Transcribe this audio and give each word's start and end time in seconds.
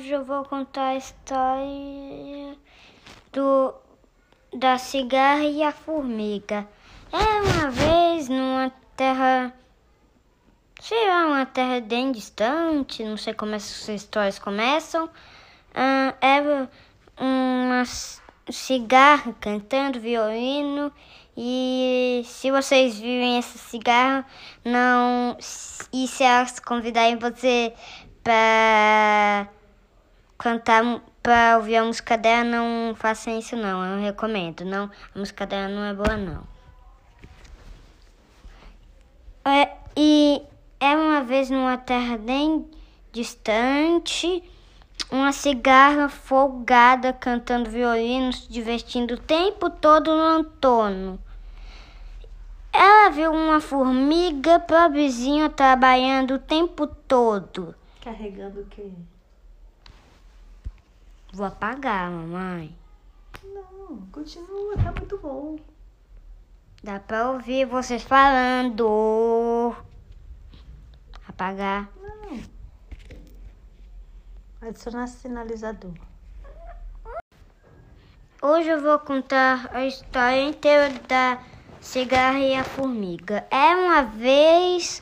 Hoje 0.00 0.12
eu 0.12 0.24
vou 0.24 0.42
contar 0.46 0.86
a 0.86 0.96
história 0.96 2.56
do, 3.30 3.74
da 4.50 4.78
cigarra 4.78 5.44
e 5.44 5.62
a 5.62 5.72
formiga. 5.72 6.66
É 7.12 7.42
uma 7.42 7.70
vez 7.70 8.26
numa 8.26 8.72
terra, 8.96 9.52
sei 10.80 11.06
lá, 11.06 11.26
uma 11.26 11.44
terra 11.44 11.82
bem 11.82 12.12
distante, 12.12 13.04
não 13.04 13.18
sei 13.18 13.34
como 13.34 13.54
essas 13.54 13.86
histórias 13.88 14.38
começam. 14.38 15.10
Era 16.18 16.70
uma 17.18 17.84
cigarra 18.50 19.34
cantando 19.38 20.00
violino 20.00 20.90
e 21.36 22.22
se 22.24 22.50
vocês 22.50 22.98
virem 22.98 23.36
essa 23.36 23.58
cigarra, 23.58 24.24
não. 24.64 25.36
E 25.92 26.08
se 26.08 26.24
elas 26.24 26.58
convidarem 26.58 27.18
você 27.18 27.74
para 28.24 29.59
cantar, 30.40 30.82
para 31.22 31.58
ouvir 31.58 31.76
a 31.76 31.84
música 31.84 32.16
dela, 32.16 32.44
não 32.44 32.94
façam 32.94 33.38
isso 33.38 33.54
não, 33.54 33.84
eu 33.84 34.02
recomendo. 34.02 34.64
Não, 34.64 34.90
a 35.14 35.18
música 35.18 35.46
dela 35.46 35.68
não 35.68 35.84
é 35.84 35.94
boa 35.94 36.16
não. 36.16 36.42
É, 39.44 39.76
e 39.94 40.42
é 40.80 40.96
uma 40.96 41.22
vez 41.22 41.50
numa 41.50 41.76
terra 41.76 42.16
bem 42.16 42.66
distante, 43.12 44.42
uma 45.10 45.30
cigarra 45.30 46.08
folgada 46.08 47.12
cantando 47.12 47.68
violino, 47.68 48.32
se 48.32 48.50
divertindo 48.50 49.14
o 49.14 49.20
tempo 49.20 49.68
todo 49.68 50.10
no 50.16 50.22
antono. 50.22 51.18
Ela 52.72 53.10
viu 53.10 53.32
uma 53.32 53.60
formiga 53.60 54.58
pobrezinha 54.58 55.50
trabalhando 55.50 56.34
o 56.34 56.38
tempo 56.38 56.86
todo. 56.86 57.74
Carregando 58.00 58.60
o 58.60 58.66
quê? 58.66 58.90
Vou 61.32 61.46
apagar, 61.46 62.10
mamãe. 62.10 62.76
Não, 63.44 63.98
continua, 64.10 64.76
tá 64.76 64.92
muito 64.92 65.16
bom. 65.18 65.56
Dá 66.82 66.98
pra 66.98 67.30
ouvir 67.30 67.66
vocês 67.66 68.02
falando. 68.02 69.76
Apagar. 71.28 71.88
Não. 72.00 72.40
Adicionar 74.60 75.06
sinalizador. 75.06 75.94
Hoje 78.42 78.70
eu 78.70 78.80
vou 78.80 78.98
contar 78.98 79.70
a 79.72 79.86
história 79.86 80.42
inteira 80.42 80.88
da 81.06 81.40
cigarra 81.80 82.40
e 82.40 82.54
a 82.54 82.64
formiga. 82.64 83.46
É 83.50 83.76
uma 83.76 84.02
vez 84.02 85.00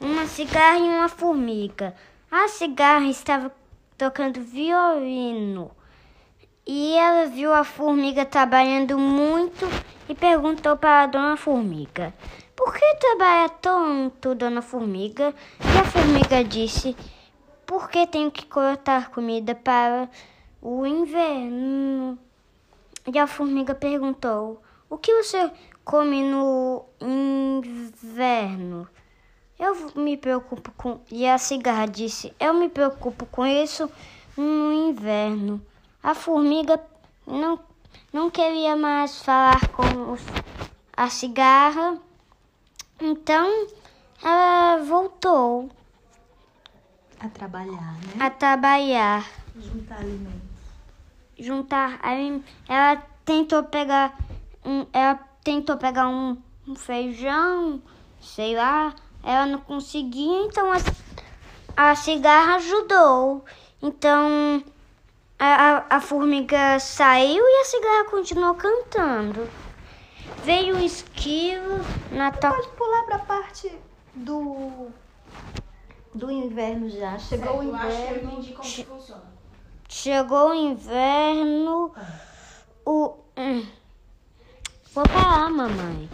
uma 0.00 0.26
cigarra 0.26 0.78
e 0.78 0.82
uma 0.82 1.08
formiga. 1.08 1.96
A 2.30 2.46
cigarra 2.46 3.06
estava 3.06 3.50
tocando 3.98 4.40
violino 4.40 5.72
e 6.64 6.94
ela 6.96 7.26
viu 7.26 7.52
a 7.52 7.64
formiga 7.64 8.24
trabalhando 8.26 8.98
muito 8.98 9.66
e 10.08 10.14
perguntou 10.14 10.76
para 10.76 11.02
a 11.02 11.06
dona 11.06 11.36
formiga: 11.36 12.14
Por 12.54 12.74
que 12.74 12.94
trabalha 12.96 13.48
tanto, 13.48 14.34
dona 14.34 14.62
formiga? 14.62 15.34
E 15.60 15.78
a 15.78 15.84
formiga 15.84 16.44
disse: 16.44 16.94
Porque 17.66 18.06
tenho 18.06 18.30
que 18.30 18.44
cortar 18.44 19.10
comida 19.10 19.54
para 19.54 20.10
o 20.60 20.86
inverno. 20.86 22.18
E 23.10 23.18
a 23.18 23.26
formiga 23.26 23.74
perguntou: 23.74 24.62
O 24.90 24.98
que 24.98 25.22
você 25.22 25.50
come 25.84 26.22
no 26.22 26.84
inverno? 27.00 28.86
Eu 29.58 29.92
me 29.96 30.16
preocupo 30.16 30.70
com. 30.76 31.00
E 31.10 31.26
a 31.26 31.36
cigarra 31.36 31.86
disse: 31.86 32.32
Eu 32.38 32.54
me 32.54 32.68
preocupo 32.68 33.26
com 33.26 33.44
isso 33.44 33.90
no 34.36 34.72
inverno. 34.72 35.60
A 36.02 36.14
formiga 36.14 36.80
não, 37.26 37.58
não 38.12 38.30
queria 38.30 38.76
mais 38.76 39.20
falar 39.22 39.68
com 39.68 40.12
os, 40.12 40.22
a 40.96 41.10
cigarra, 41.10 41.98
então 43.00 43.66
ela 44.22 44.78
voltou 44.78 45.70
A 47.20 47.28
trabalhar, 47.28 47.92
né? 47.94 48.14
a 48.18 48.30
trabalhar. 48.30 49.28
Juntar 49.56 49.96
alimentos. 49.96 50.40
juntar. 51.36 51.98
Aí 52.00 52.42
ela 52.68 52.96
tentou 53.24 53.64
pegar 53.64 54.16
um, 54.64 54.86
ela 54.92 55.16
tentou 55.42 55.76
pegar 55.76 56.08
um, 56.08 56.36
um 56.66 56.74
feijão, 56.74 57.82
sei 58.20 58.54
lá, 58.54 58.94
ela 59.22 59.46
não 59.46 59.58
conseguia, 59.58 60.44
então 60.44 60.70
a, 60.72 61.90
a 61.90 61.94
cigarra 61.94 62.56
ajudou. 62.56 63.44
Então 63.82 64.62
a, 65.38 65.46
a, 65.46 65.96
a 65.96 66.00
formiga 66.00 66.78
saiu 66.80 67.42
e 67.44 67.60
a 67.60 67.64
cigarra 67.64 68.04
continuou 68.10 68.54
cantando. 68.54 69.48
Veio 70.44 70.76
o 70.76 70.80
esquilo 70.80 71.78
na 72.10 72.30
toca. 72.30 72.56
Pode 72.56 72.68
pular 72.76 73.02
pra 73.04 73.18
parte 73.20 73.72
do. 74.14 74.88
do 76.14 76.30
inverno 76.30 76.88
já. 76.90 77.18
Chegou 77.18 77.58
o 77.58 77.62
Eu 77.62 77.74
acho 77.74 77.86
que 77.86 77.92
eu 77.92 78.00
inverno. 78.00 78.32
entendi 78.32 78.52
como 78.52 78.68
que 78.68 78.84
funciona. 78.84 79.22
Chegou 79.88 80.50
o 80.50 80.54
inverno. 80.54 81.92
O. 82.84 83.14
hum. 83.36 83.66
Vou 84.94 85.04
parar, 85.04 85.50
mamãe. 85.50 86.08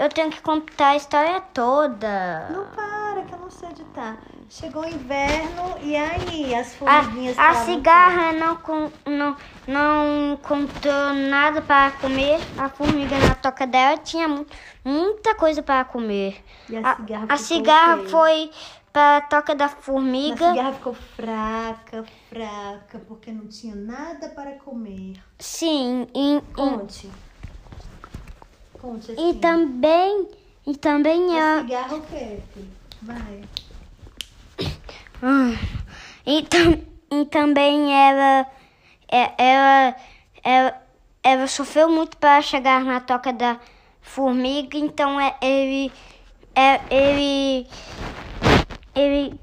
Eu 0.00 0.08
tenho 0.08 0.30
que 0.30 0.40
contar 0.40 0.88
a 0.88 0.96
história 0.96 1.42
toda. 1.52 2.48
Não 2.50 2.64
para, 2.68 3.22
que 3.22 3.34
eu 3.34 3.38
não 3.38 3.50
sei 3.50 3.68
editar. 3.68 4.16
Chegou 4.48 4.82
o 4.82 4.88
inverno 4.88 5.74
e 5.82 5.94
aí 5.94 6.54
as 6.54 6.68
A, 6.68 6.70
formiguinhas 7.02 7.38
a 7.38 7.50
estavam 7.50 7.64
cigarra 7.74 8.32
não, 8.32 8.56
com- 8.56 8.90
não, 9.04 9.36
não 9.68 10.32
encontrou 10.32 11.12
nada 11.12 11.60
para 11.60 11.90
comer. 11.90 12.40
A 12.56 12.70
formiga 12.70 13.14
na 13.18 13.34
toca 13.34 13.66
dela 13.66 13.98
tinha 13.98 14.26
mu- 14.26 14.46
muita 14.82 15.34
coisa 15.34 15.62
para 15.62 15.84
comer. 15.84 16.42
E 16.70 16.76
a 16.78 16.80
A, 16.92 16.96
cigarra 16.96 17.24
a 17.24 17.36
ficou 17.36 17.46
cigarra 17.46 17.98
foi 18.04 18.50
para 18.90 19.18
a 19.18 19.20
toca 19.20 19.54
da 19.54 19.66
A 19.66 19.68
formiga. 19.68 20.48
cigarra 20.48 20.72
ficou 20.72 20.94
fraca, 20.94 22.04
fraca, 22.30 22.98
porque 23.06 23.30
não 23.30 23.46
tinha 23.48 23.74
nada 23.74 24.30
para 24.30 24.52
comer. 24.52 25.22
Sim, 25.38 26.06
e, 26.14 26.38
e, 26.38 26.40
Conte. 28.80 29.12
Assim. 29.12 29.30
e 29.30 29.34
também. 29.34 30.28
E 30.66 30.76
também 30.76 31.34
A 31.34 31.38
ela. 31.38 31.60
cigarra 31.62 31.94
o 31.96 32.02
quê? 32.02 32.38
filho? 32.54 32.68
Vai. 33.02 33.42
E, 36.26 36.42
tam- 36.42 36.78
e 37.10 37.24
também 37.26 37.92
ela, 37.92 38.46
é- 39.10 39.32
ela, 39.38 39.96
ela, 40.44 40.82
ela 41.22 41.46
sofreu 41.46 41.88
muito 41.88 42.16
para 42.16 42.40
chegar 42.42 42.84
na 42.84 43.00
toca 43.00 43.32
da 43.32 43.58
formiga, 44.00 44.78
então 44.78 45.20
é, 45.20 45.34
ele, 45.42 45.92
é, 46.54 46.80
ele, 46.90 47.66
ele, 48.94 49.40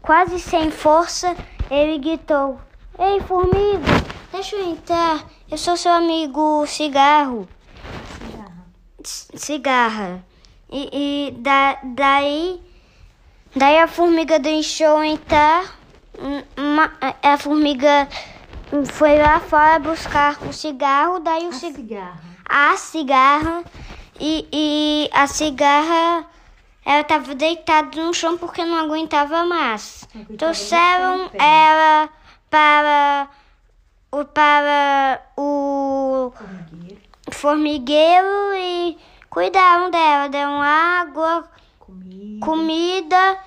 quase 0.00 0.38
sem 0.38 0.70
força, 0.70 1.34
ele 1.70 1.98
gritou: 1.98 2.58
Ei, 2.98 3.20
formiga, 3.20 3.82
deixa 4.30 4.56
eu 4.56 4.70
entrar, 4.70 5.24
eu 5.50 5.58
sou 5.58 5.76
seu 5.76 5.92
amigo 5.92 6.64
cigarro 6.66 7.48
Cigarra. 9.08 10.24
E, 10.70 11.28
e 11.30 11.30
da, 11.38 11.78
daí, 11.82 12.60
daí 13.54 13.78
a 13.78 13.86
formiga 13.88 14.38
deixou 14.38 15.02
entrar. 15.02 15.64
hum, 16.18 16.42
uma- 16.56 16.92
a 17.22 17.36
formiga 17.38 18.08
foi 18.92 19.18
lá 19.18 19.40
fora 19.40 19.78
buscar 19.78 20.38
o 20.48 20.52
cigarro, 20.52 21.20
daí 21.20 21.46
o 21.46 21.50
A 21.50 21.52
ci- 21.52 21.72
cigarra. 21.72 22.20
a 22.48 22.76
cigarra 22.76 23.64
e, 24.20 24.46
e 24.52 25.10
a 25.12 25.26
cigarra 25.26 26.26
ela 26.84 27.00
estava 27.00 27.34
deitada 27.34 28.02
no 28.02 28.12
chão 28.14 28.36
porque 28.38 28.64
não 28.64 28.76
aguentava 28.78 29.44
mais. 29.44 30.06
Trouxeram 30.38 31.30
ela 31.38 32.08
para 32.50 33.28
o 34.10 34.24
para 34.24 35.20
o 35.36 36.32
Formigueiro. 37.34 38.54
e 38.56 38.96
cuidaram 39.30 39.90
dela, 39.90 40.28
deram 40.28 40.60
água, 40.62 41.44
Comida. 41.78 42.44
comida. 42.46 43.38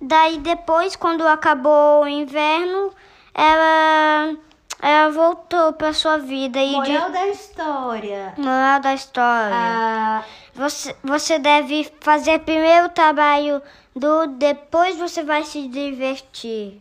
Daí 0.00 0.38
depois, 0.38 0.96
quando 0.96 1.26
acabou 1.26 2.02
o 2.04 2.08
inverno, 2.08 2.90
ela, 3.34 4.34
ela 4.80 5.10
voltou 5.10 5.72
para 5.74 5.92
sua 5.92 6.16
vida. 6.18 6.58
E 6.58 6.70
de, 6.82 6.92
Moral 6.92 7.10
da 7.10 7.26
história. 7.28 8.34
moral 8.38 8.80
da 8.80 8.94
história. 8.94 9.54
Ah, 9.54 10.22
Você, 10.54 10.96
você 11.04 11.38
deve 11.38 11.90
fazer 12.00 12.38
primeiro 12.40 12.86
o 12.86 12.90
trabalho 12.90 13.60
do 13.94 14.26
depois 14.26 14.96
você 14.98 15.22
vai 15.22 15.44
se 15.44 15.68
divertir. 15.68 16.80